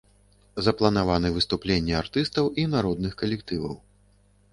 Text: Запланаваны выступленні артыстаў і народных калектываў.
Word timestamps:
Запланаваны 0.67 1.29
выступленні 1.35 1.93
артыстаў 2.01 2.45
і 2.63 2.65
народных 2.77 3.13
калектываў. 3.21 3.75